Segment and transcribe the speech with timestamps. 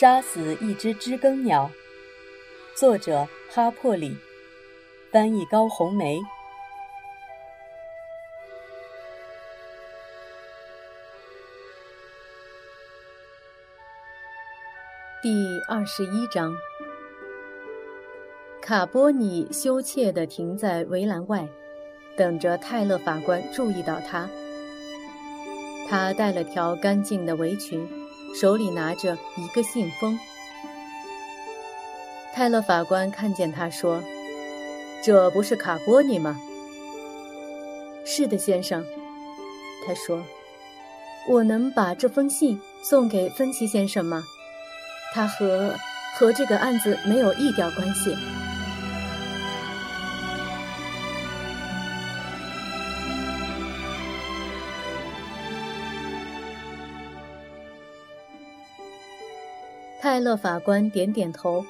[0.00, 1.70] 杀死一只知更鸟，
[2.74, 4.16] 作者哈珀里，
[5.12, 6.18] 翻译高红梅。
[15.22, 16.50] 第二十一章，
[18.62, 21.46] 卡波尼羞怯地停在围栏外，
[22.16, 24.26] 等着泰勒法官注意到他。
[25.90, 27.86] 他带了条干净的围裙，
[28.34, 30.18] 手里拿着一个信封。
[32.34, 34.02] 泰勒法官看见他说
[35.02, 36.38] ：“这不是卡波尼吗
[38.06, 38.84] ？”“是的，先生。”
[39.86, 40.22] 他说
[41.28, 44.22] ：“我能把这封信送给芬奇先生吗？”
[45.12, 45.74] 他和
[46.14, 48.14] 和这个案子没有一点关系。
[60.20, 61.64] 泰勒法官点点头。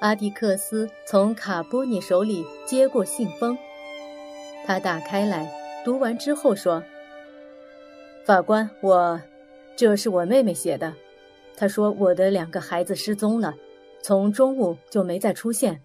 [0.00, 3.56] 阿迪克斯从卡波尼手里接过信封，
[4.66, 5.48] 他打开来，
[5.84, 6.82] 读完之后说
[8.26, 9.20] ：“法官，我，
[9.76, 10.92] 这是我妹妹写的。”
[11.56, 13.54] 她说：“我的两个孩子失踪了，
[14.02, 15.80] 从中午就没再出现。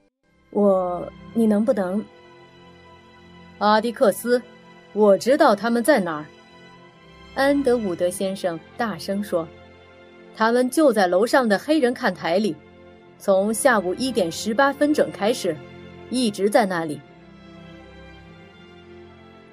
[0.49, 2.03] 我，你能不能？”
[3.59, 4.41] 阿迪克斯，
[4.93, 6.25] 我知道他们在哪儿。
[7.35, 9.47] 安德伍德先生大声说
[10.37, 12.55] ：“他们就在楼上的黑人看台里，
[13.17, 15.57] 从下午一点十八分整开始，
[16.11, 17.01] 一直在那里。”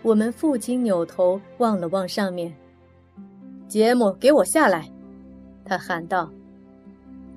[0.02, 2.55] 我们父亲扭头望了望上面，
[3.66, 4.86] 杰姆，给我下来。
[5.64, 6.30] 他喊道：“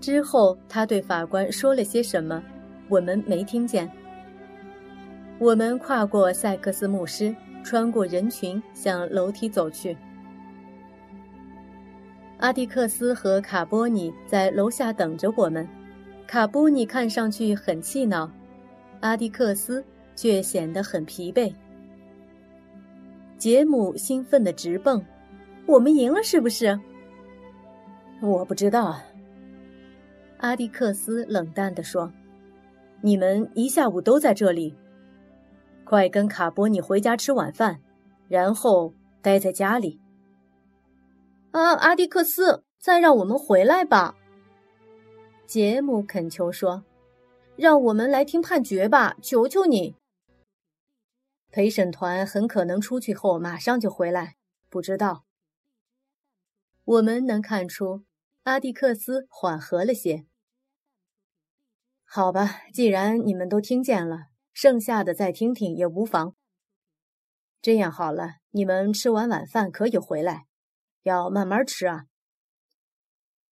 [0.01, 2.43] 之后，他对法官说了些什么，
[2.89, 3.89] 我们没听见。”
[5.39, 9.95] 我们跨过塞克斯牧师，穿过人群，向楼梯走去。
[12.39, 15.67] 阿迪克斯和卡波尼在楼下等着我们。
[16.27, 18.29] 卡波尼看上去很气恼，
[18.99, 19.83] 阿迪克斯
[20.15, 21.51] 却显得很疲惫。
[23.37, 25.03] 杰姆兴奋地直蹦
[25.65, 26.79] ：“我们赢了，是不是？”
[28.21, 28.99] 我不知道，
[30.37, 32.11] 阿迪克斯冷淡地说
[33.01, 34.75] ：“你们一下午都在这里，
[35.83, 37.79] 快跟卡波尼回家吃晚饭，
[38.27, 39.99] 然后待在家里。”
[41.51, 44.15] 啊，阿迪克斯，再让我们回来吧！
[45.45, 46.83] 杰姆恳求说
[47.55, 49.95] ：“让我们来听判决吧，求求你！”
[51.49, 54.35] 陪审团很可能出去后马上就回来，
[54.69, 55.23] 不知道。
[56.83, 58.03] 我们能看出。
[58.43, 60.25] 阿蒂克斯缓和了些。
[62.05, 66.35] 好吧，既然你们都听见了，剩下的再听听也无妨。
[67.61, 70.45] 这样好了，你们吃完晚饭可以回来，
[71.03, 72.05] 要慢慢吃啊。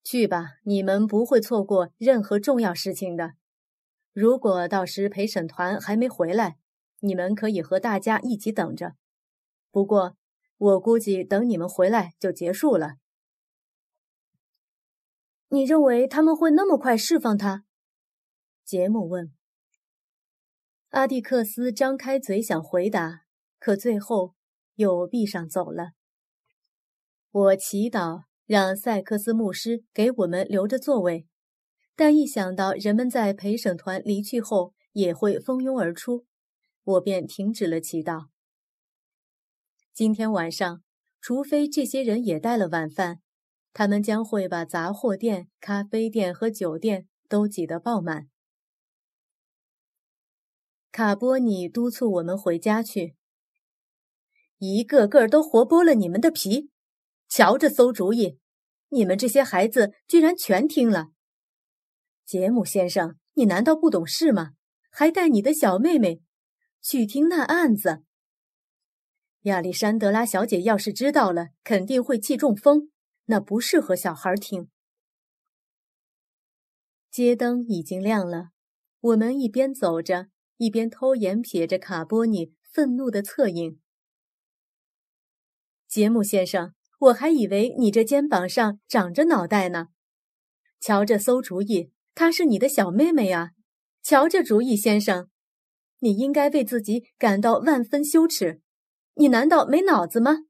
[0.04, 3.34] 去吧，你们不会错过任何重要事情的。
[4.14, 6.58] 如果到时陪审团还没回来，
[7.00, 8.94] 你们可以和大家一起等着。
[9.72, 10.16] 不过，
[10.58, 12.96] 我估计等你们回来就结束了。
[15.50, 17.66] 你认为他们会那么快释放他？
[18.64, 19.34] 杰姆问。
[20.90, 23.24] 阿蒂克斯张开嘴想回答，
[23.60, 24.34] 可最后
[24.76, 25.92] 又闭上走了。
[27.36, 31.28] 我祈祷让塞克斯牧师给我们留着座位，
[31.94, 36.26] 但一想到人们在陪审团离去后也会蜂拥而出，
[36.86, 38.28] 我便停止了祈祷。
[39.94, 40.82] 今天晚上，
[41.20, 43.20] 除非这些人也带了晚饭。
[43.74, 48.30] 他们将会把杂货店、咖啡店和酒店都挤得爆满。
[50.94, 53.18] 卡波尼督促我们回家去，
[54.58, 56.70] 一个个都活剥了你们的皮。
[57.28, 58.40] 瞧这馊主意，
[58.90, 61.08] 你们这些孩子居然全听了。
[62.26, 64.52] 杰姆先生，你难道不懂事吗？
[64.90, 66.22] 还带你的小妹妹
[66.82, 68.04] 去听那案子？
[69.42, 72.90] 亚历山德拉小姐要是知道了，肯定会气中风。
[73.26, 74.70] 那不适合小孩听。
[77.12, 78.50] 街灯已经亮了，
[79.00, 83.80] 我们一边走着，一边偷眼瞥着卡波尼愤怒的侧影。
[85.88, 86.74] 杰姆先生，
[87.06, 89.90] 我还以为你这肩膀上长着脑袋呢。
[90.80, 93.52] 瞧这馊主意，她是你的小妹妹啊！
[94.02, 95.30] 瞧这主意，先生，
[96.00, 98.62] 你应该为自己感到万分羞耻。
[99.16, 100.46] 你难道没脑子吗？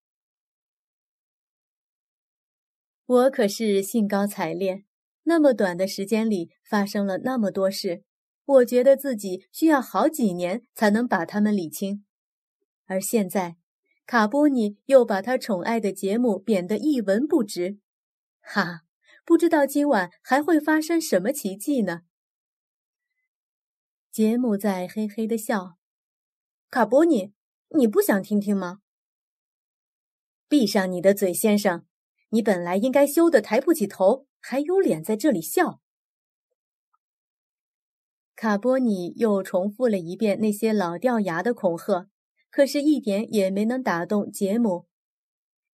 [3.05, 4.85] 我可是兴高采烈，
[5.23, 8.03] 那么短的时间里发生了那么多事，
[8.45, 12.05] 我觉得自己需要好几年才能把他们理清。
[12.85, 13.57] 而现在，
[14.05, 17.79] 卡波尼又把他宠爱的杰姆贬得一文不值，
[18.39, 18.81] 哈！
[19.25, 22.01] 不知道今晚还会发生什么奇迹呢？
[24.11, 25.77] 杰姆在嘿嘿的笑。
[26.69, 27.33] 卡波尼，
[27.69, 28.81] 你不想听听吗？
[30.47, 31.87] 闭上你的嘴，先生！
[32.29, 35.81] 你本来应该羞得抬不起头，还有脸在这里笑。
[38.35, 42.09] 卡波尼又重复了一遍那些老掉牙的恐吓，
[42.55, 44.87] 可是，一点也没能打动杰姆，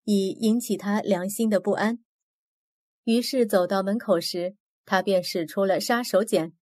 [0.04, 2.04] 以引起他良心的不安。
[3.04, 6.54] 于是，走到门口时，他便使出了杀手锏。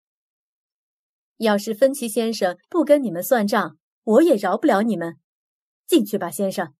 [1.38, 5.18] 要是芬奇先生不跟你们算账，我也饶不了你们。
[5.88, 6.75] 进去吧，先生。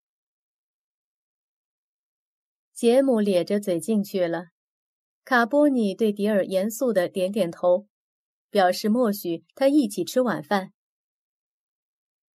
[2.74, 4.48] 杰姆咧着嘴进去了。
[5.24, 7.88] 卡波尼对迪尔严肃的点点头。
[8.50, 10.74] 表示默许他一起吃晚饭。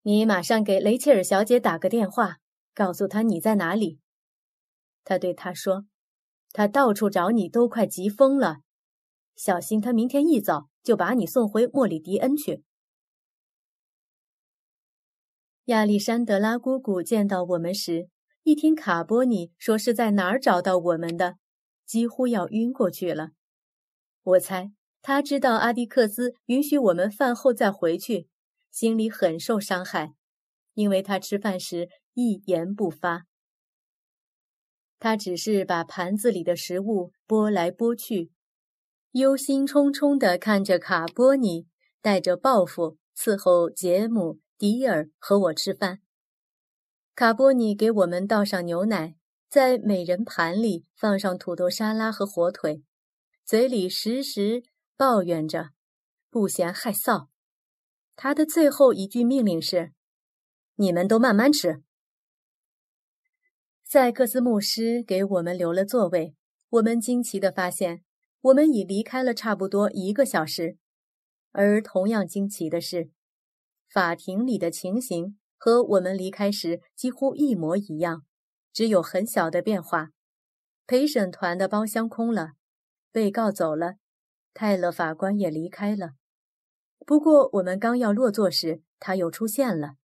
[0.05, 2.39] 你马上给雷切尔小姐打个电话，
[2.73, 3.99] 告诉她你在哪里。
[5.05, 5.85] 他对她说
[6.51, 8.57] ：“他到处找你，都快急疯了。
[9.35, 12.63] 小心他明天一早就把你送回莫里迪恩去。”
[15.65, 18.09] 亚历山德拉姑姑见到我们时，
[18.43, 21.37] 一听卡波尼说是在哪儿找到我们的，
[21.85, 23.29] 几乎要晕过去了。
[24.23, 24.73] 我猜。
[25.05, 28.29] 他知道阿迪克斯允许我们饭后再回去，
[28.73, 30.15] 心里很受伤害，
[30.73, 33.27] 因为他吃饭时一言不发。
[34.97, 38.31] 他只是把盘子里的食物拨来拨去，
[39.11, 41.67] 忧心忡忡地看着卡波尼
[42.01, 45.99] 带着报复伺候杰姆、迪尔和我吃饭。
[47.13, 49.15] 卡波尼给我们倒上牛奶，
[49.47, 52.81] 在每人盘里放上土豆沙拉和火腿，
[53.45, 54.63] 嘴里时时。
[54.95, 55.71] 抱怨着，
[56.29, 57.27] 不嫌害臊。
[58.15, 59.91] 他的最后一句命令是
[60.75, 61.81] ：“你们都慢慢吃。”
[63.83, 66.35] 塞克斯牧师给我们留了座位。
[66.69, 68.03] 我们惊奇地发现，
[68.41, 70.77] 我们已离开了差不多一个小时。
[71.51, 73.11] 而同样惊奇的是，
[73.87, 78.25] 法庭里的情形和我们离开时几乎一模一样，
[78.71, 80.09] 只有很小的变化。
[80.87, 82.53] 陪审团的包厢空了，
[83.11, 83.97] 被告走了。
[84.55, 86.13] 泰勒法官也离开了，
[87.05, 89.95] 不过我们刚要落座时，他又出现了。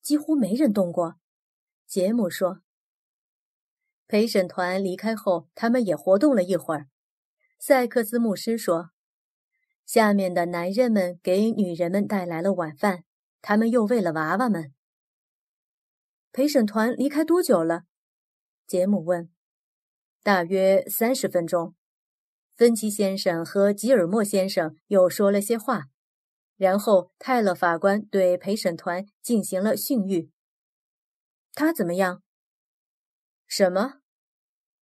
[0.00, 1.16] 几乎没人动过，
[1.86, 2.60] 杰姆说。
[4.06, 6.86] 陪审团离开后，他们也活动了一会儿。
[7.58, 8.90] 塞克斯牧师说
[9.84, 13.02] ：“下面的男人们给女人们带来了晚饭，
[13.42, 14.72] 他们又喂了娃娃们。”
[16.30, 17.82] 陪审团离开多久了？
[18.66, 19.28] 杰姆问。
[20.22, 21.74] 大约三十分钟。
[22.56, 25.88] 芬奇先生和吉尔莫先生又说了些话，
[26.56, 30.30] 然后泰勒法官对陪审团进行了训谕。
[31.52, 32.22] 他怎么样？
[33.46, 34.00] 什么？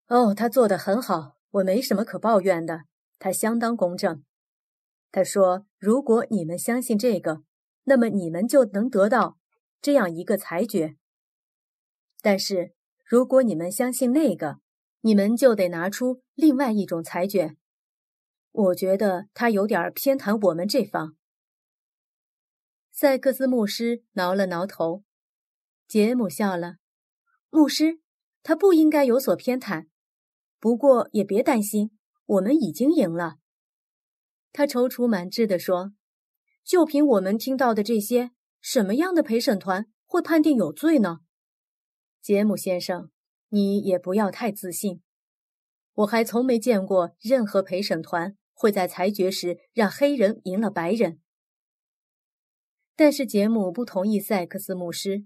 [0.07, 2.85] 哦，他做得很好，我没什么可抱怨的。
[3.19, 4.23] 他相当公正。
[5.11, 7.43] 他说：“如果你们相信这个，
[7.83, 9.37] 那么你们就能得到
[9.81, 10.95] 这样一个裁决。
[12.21, 12.73] 但是
[13.03, 14.59] 如果你们相信那个，
[15.01, 17.57] 你们就得拿出另外一种裁决。”
[18.55, 21.17] 我觉得他有点偏袒我们这方。
[22.89, 25.03] 塞克斯牧师挠了挠头，
[25.85, 26.77] 杰姆笑了。
[27.49, 27.99] 牧师，
[28.43, 29.87] 他不应该有所偏袒。
[30.57, 31.91] 不过也别担心，
[32.25, 33.35] 我们已经赢了。
[34.53, 35.91] 他踌躇满志地说
[36.63, 41.19] ：“就凭我们听到的这些，什么样的陪审团会判定有罪呢？”
[42.23, 43.11] 杰姆先生，
[43.49, 45.01] 你也不要太自信。
[45.95, 48.37] 我还从没见过任何陪审团。
[48.55, 51.19] 会在裁决时让黑人赢了白人，
[52.95, 55.25] 但是杰姆不同意塞克斯牧师，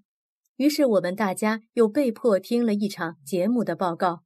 [0.58, 4.24] 于是我们大家又被迫听了一场杰姆的报告。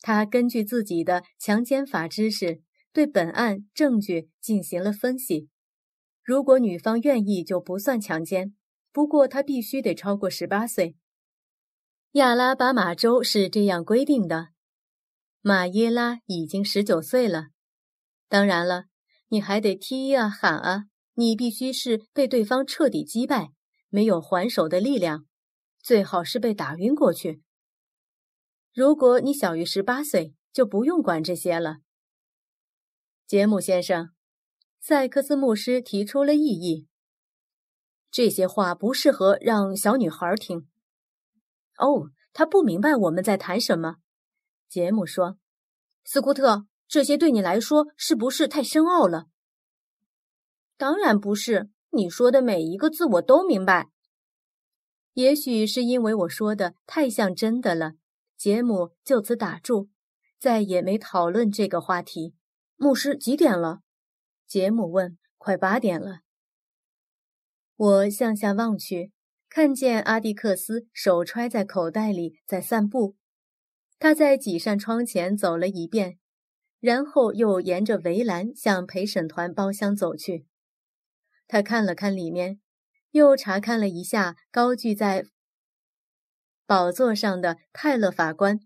[0.00, 2.60] 他根据自己的强奸法知识，
[2.92, 5.48] 对本案证据进行了分析。
[6.22, 8.54] 如果女方愿意，就不算强奸，
[8.92, 10.96] 不过他必须得超过十八岁。
[12.12, 14.48] 亚拉巴马州是这样规定的。
[15.40, 17.48] 马耶拉已经十九岁了。
[18.28, 18.86] 当然了，
[19.28, 20.84] 你还得踢啊喊啊！
[21.14, 23.52] 你必须是被对方彻底击败，
[23.88, 25.24] 没有还手的力量，
[25.80, 27.42] 最好是被打晕过去。
[28.74, 31.78] 如果你小于十八岁，就不用管这些了。
[33.26, 34.10] 杰姆先生，
[34.78, 36.86] 塞克斯牧师提出了异议。
[38.10, 40.68] 这些话不适合让小女孩听。
[41.78, 43.96] 哦，他不明白我们在谈什么。
[44.68, 45.38] 杰姆说
[46.04, 49.26] ：“斯库特。”这些对你来说是不是太深奥了？
[50.76, 53.90] 当然不是，你说的每一个字我都明白。
[55.14, 57.94] 也许是因为我说的太像真的了，
[58.36, 59.88] 杰姆就此打住，
[60.38, 62.34] 再也没讨论这个话题。
[62.76, 63.80] 牧师几点了？
[64.46, 65.18] 杰姆问。
[65.38, 66.22] 快八点了。
[67.76, 69.12] 我向下望去，
[69.48, 73.14] 看见阿蒂克斯手揣在口袋里在散步。
[74.00, 76.18] 他在几扇窗前走了一遍，
[76.80, 80.46] 然后又沿着围栏向陪审团包厢走去。
[81.48, 82.60] 他看了看里面，
[83.10, 85.24] 又查看了一下高踞在
[86.66, 88.60] 宝座上的泰勒法官，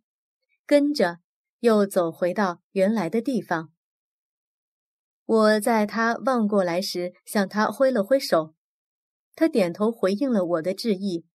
[0.67, 1.19] 跟着
[1.59, 3.73] 又走回到原来的地方。
[5.27, 8.55] 我在他望过来时向他挥了挥手，
[9.35, 11.27] 他点头回应了我的致意，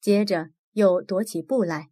[0.00, 1.90] 接着又踱起步来。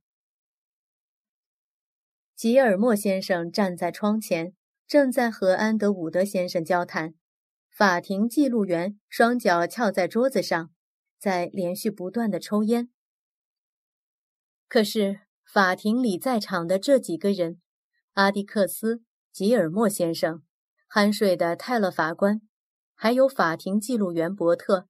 [2.42, 4.52] 吉尔莫先生站在窗前，
[4.88, 7.14] 正在和安德伍德先生交谈。
[7.70, 10.70] 法庭记录员双脚翘在桌子上，
[11.20, 12.90] 在连续不断的抽烟。
[14.66, 17.60] 可是法庭里在场的这几个人，
[18.14, 20.42] 阿迪克斯、吉尔莫先生。
[20.92, 22.42] 酣睡的泰勒法官，
[22.96, 24.88] 还有法庭记录员伯特，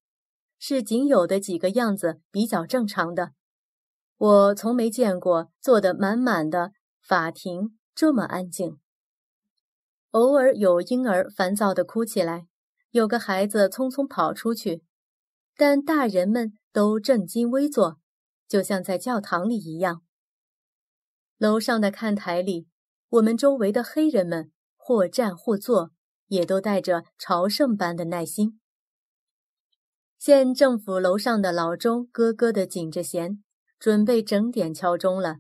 [0.59, 3.33] 是仅有的几个样子比较正常的。
[4.17, 8.79] 我从没见过坐得满满的法庭这么安静。
[10.13, 12.47] 偶尔有婴儿烦躁地哭起来，
[12.91, 14.83] 有个孩子匆匆跑出去，
[15.57, 17.99] 但大人们都正襟危坐，
[18.49, 20.03] 就像在教堂里一样。
[21.37, 22.69] 楼上的看台里，
[23.09, 24.51] 我们周围的黑人们。
[24.85, 25.93] 或站或坐，
[26.27, 28.59] 也都带着朝圣般的耐心。
[30.19, 33.45] 县政府楼上的老钟咯咯地紧着弦，
[33.79, 35.37] 准备整点敲钟了。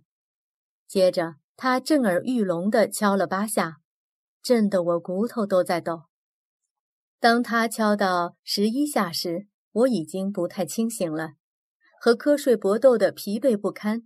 [0.87, 3.76] 接着，他震耳欲聋地敲了八下，
[4.42, 6.07] 震得我骨头都在抖。
[7.21, 11.35] 当他敲到十一下时，我已经不太清醒了，
[12.00, 14.02] 和瞌睡搏斗的疲惫不堪，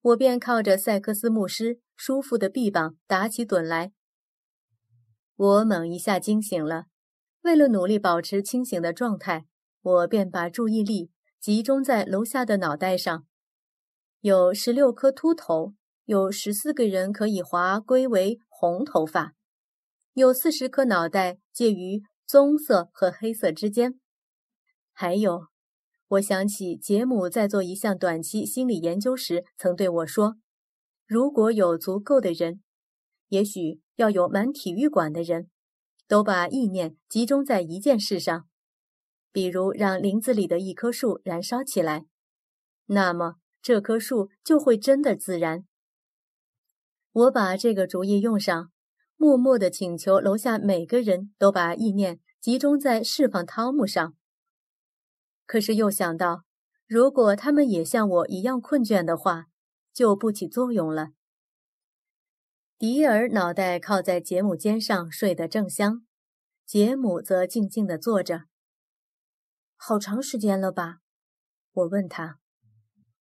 [0.00, 3.92] 我便靠着塞克斯牧师舒服的臂膀打起盹来。
[5.34, 6.84] 我猛一下惊醒了，
[7.40, 9.46] 为了努力保持清醒的状态，
[9.80, 13.26] 我便把注意力集中在楼下的脑袋上。
[14.20, 19.34] 有十六颗秃头，有十四个人可以划归为红头发，
[20.14, 23.98] 有四十颗脑袋介于棕色和黑色之间。
[24.92, 25.46] 还有，
[26.08, 30.36] 我想起杰姆在做一项短期心理研究时曾对我说
[31.06, 32.60] ：“如果有足够的人。”
[33.28, 35.48] 也许要有满体育馆的人，
[36.06, 38.46] 都把意念集中在一件事上，
[39.32, 42.04] 比如让林子里的一棵树燃烧起来，
[42.86, 45.64] 那么这棵树就会真的自燃。
[47.12, 48.72] 我把这个主意用上，
[49.16, 54.14] 默默地请求楼下每个人都把意念集中在释放汤姆上。
[55.44, 56.44] 可是又想到，
[56.86, 59.46] 如果他们也像我一样困倦的话，
[59.92, 61.10] 就不起作用了。
[62.78, 66.06] 迪尔脑袋靠在杰姆肩上，睡得正香。
[66.64, 68.44] 杰姆则静静地坐着。
[69.76, 71.00] 好长时间了吧？
[71.72, 72.38] 我问他。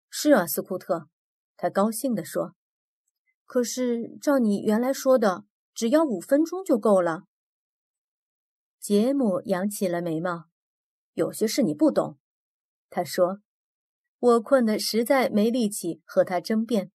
[0.10, 1.10] 是啊，斯库特，
[1.58, 2.56] 他高兴地说。
[3.52, 5.44] 可是照你原来说的，
[5.74, 7.24] 只要五分钟就够了。
[8.80, 10.46] 杰姆扬起了眉毛。
[11.16, 12.18] 有些事你不懂，
[12.90, 13.42] 他说。
[14.20, 16.94] 我困得实在没力气和他争辩。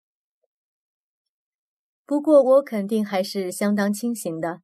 [2.07, 4.63] 不过我肯定还是相当清醒的，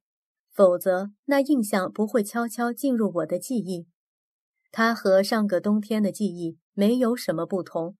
[0.51, 3.87] 否则那印象不会悄悄进入我的记忆。
[4.71, 7.95] 它和上个冬天的记忆没有什么不同。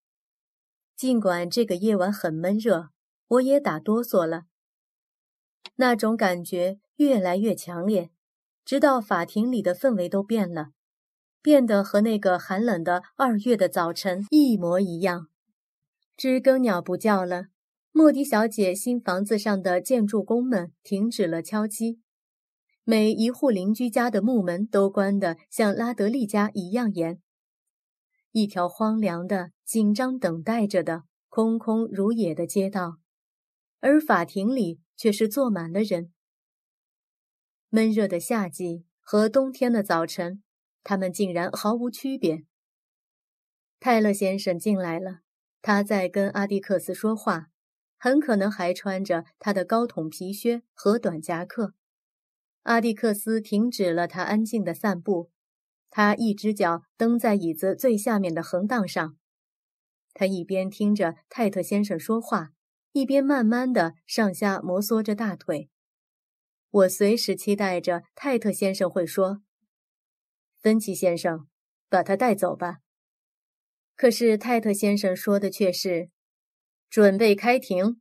[0.96, 2.90] 尽管这个夜晚很闷热，
[3.34, 4.44] 我也打哆嗦了。
[5.76, 8.12] 那种感觉越来越强烈，
[8.66, 10.72] 直到法庭里的氛围都变了，
[11.42, 15.28] 变得和那个寒冷的二月的早晨一模一样。
[16.16, 17.46] 知更鸟不叫了。
[17.92, 22.00] 莫迪小姐新房子上的建筑工们停止了敲击，
[22.84, 27.22] 每一户邻居家的木门都关得像拉德利家一样严。
[28.32, 32.98] 一条荒凉的、紧张等待着的、空空如也的街道，
[33.84, 36.14] 而法庭里却是坐满了人。
[37.68, 40.42] 闷热的夏季和冬天的早晨，
[40.86, 42.46] 他们竟然毫无区别。
[43.82, 45.20] 泰勒先生进来了，
[45.62, 47.50] 他在跟阿迪克斯说话。
[47.98, 51.74] 很可能还穿着他的高筒皮靴和短夹克。
[52.64, 55.32] 阿蒂克斯停止了他安静的散步，
[55.90, 59.18] 他一只脚蹬在椅子最下面的横档上。
[60.14, 62.52] 他一边听着泰特先生说话，
[62.94, 65.70] 一边慢慢的上下摩挲着大腿。
[66.70, 69.44] 我随时期待着泰特先生会说
[70.62, 71.48] ：“芬奇先生，
[71.90, 72.80] 把他带走吧。”
[73.98, 76.10] 可是泰特先生说的却是。
[76.90, 78.00] 准备开庭。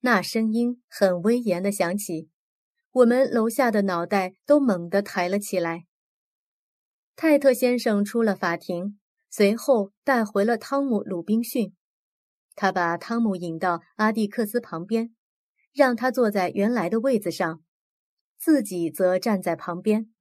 [0.00, 2.28] 那声音很威严的响起，
[2.90, 5.86] 我们楼下的脑袋都猛地抬了起来。
[7.16, 11.74] 泰特先生出了法庭，随后带回了汤姆·鲁滨逊。
[12.60, 15.14] 他把汤姆引到阿蒂克斯旁边，
[15.72, 17.62] 让他坐在原来的位子上，
[18.36, 20.12] 自己则站在旁边。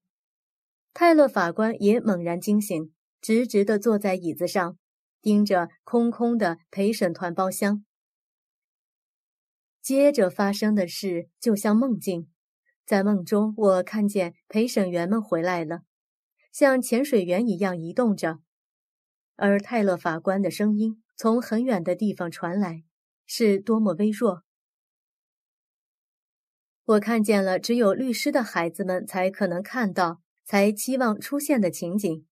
[0.94, 4.78] 泰勒法官也猛然惊醒，直直地坐在椅子上，
[5.20, 7.84] 盯着空空的陪审团包厢。
[9.82, 12.30] 接着发生的事就像梦境，
[12.86, 15.80] 在梦中，我看见陪审员们回来了，
[16.52, 18.42] 像潜水员一样移动着，
[19.36, 22.84] 而泰勒法官的声音从很远的地方传来，
[23.26, 24.44] 是多么微弱。
[26.86, 32.28] 我看见了只有律师的孩子们才可能看到、才期望出现的情景，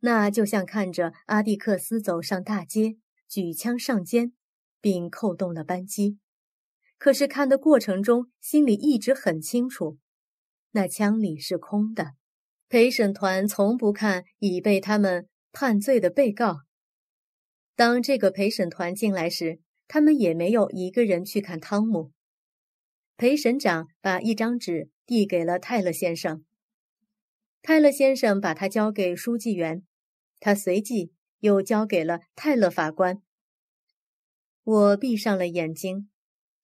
[0.00, 4.34] 那就像看着阿蒂克斯走上大街，举枪上肩，
[4.82, 6.18] 并扣动了扳机。
[6.98, 9.98] 可是看的过程中，心里一直很清楚，
[10.72, 12.12] 那枪里是空的。
[12.68, 16.67] 陪审团从不看已被他们判罪的被告。
[17.78, 22.10] 当这个陪审团进来时，他们也没有一个人去看汤姆。
[23.16, 26.44] 陪审长把一张纸递给了泰勒先生，
[27.62, 29.86] 泰勒先生把它交给书记员，
[30.40, 33.22] 他随即又交给了泰勒法官。
[34.64, 36.10] 我闭上了眼睛。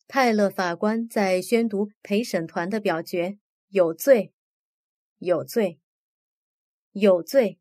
[0.08, 4.32] 泰勒法官在宣读陪审团的表决：有罪，
[5.18, 5.78] 有罪，
[6.90, 7.60] 有罪，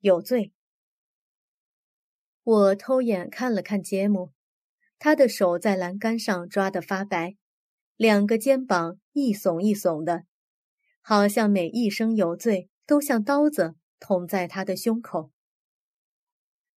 [0.00, 0.52] 有罪。
[2.42, 4.32] 我偷眼看了看杰姆，
[4.98, 7.36] 他的手在栏杆上抓得发白，
[7.96, 10.24] 两个肩膀一耸一耸的，
[11.02, 15.30] 好像每一声有罪都像刀子捅在他的胸口。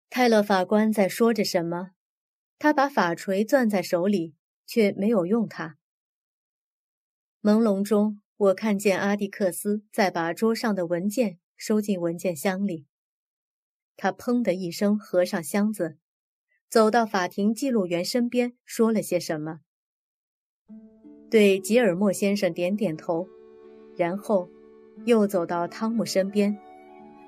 [0.10, 1.91] 泰勒法官在说着什么？
[2.60, 4.35] 他把法锤攥在手里，
[4.66, 5.77] 却没有用它。
[7.42, 12.85] 朦胧中，我看见阿蒂克斯在把桌上的文件收进文件箱里。
[13.96, 15.98] 他砰的一声合上箱子，
[16.70, 19.60] 走到法庭记录员身边，说了些什么，
[21.29, 23.27] 对吉尔莫先生点点头，
[23.96, 24.50] 然后
[25.06, 26.58] 又走到汤姆身边，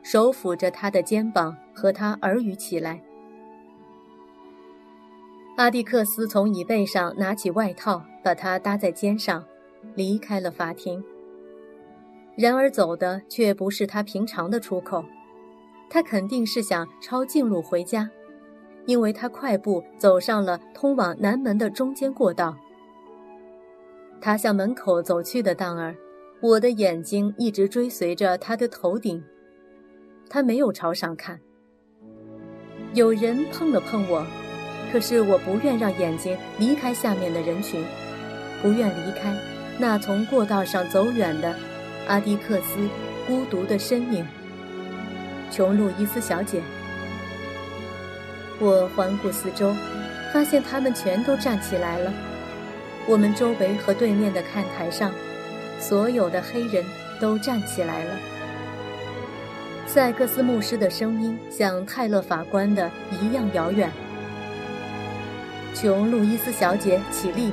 [0.04, 3.04] 手抚着他的肩膀，和他耳语起来。
[5.58, 9.47] 阿蒂克斯从椅背上拿起外套，把它搭在肩上，
[9.95, 11.01] 离开了法庭。
[12.36, 15.06] 然而走的却不是他平常的出口，
[15.95, 18.10] 他肯定是想抄近路回家，
[18.86, 22.53] 因为他快步走上了通往南门的中间过道。
[24.19, 25.95] 他向门口走去的当儿，
[26.41, 29.23] 我的眼睛一直追随着他的头顶，
[30.29, 31.39] 他没有朝上看。
[32.93, 34.27] 有人碰了碰我。
[34.91, 37.81] 可是我不愿让眼睛离开下面的人群，
[38.62, 39.34] 不愿离开
[39.79, 41.55] 那从过道上走远的
[42.05, 42.86] 阿迪克斯
[43.25, 44.25] 孤独的身影。
[45.51, 46.62] 琼·路易斯小姐，
[48.60, 49.73] 我环顾四周，
[50.34, 52.12] 发现他们全都站起来了。
[53.08, 55.12] 我们周围和对面的看台上，
[55.79, 56.84] 所有的黑人
[57.19, 58.19] 都站起来了。
[59.88, 63.89] 塞克斯牧师的声音像泰勒法官的一样遥远。
[65.73, 67.51] 琼·路易斯小姐，起立！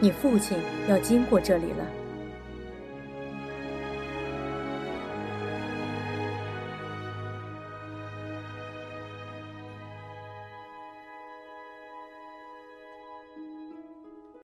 [0.00, 0.56] 你父亲
[0.88, 2.05] 要经过这里了。